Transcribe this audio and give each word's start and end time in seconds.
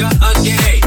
Again. 0.00 0.77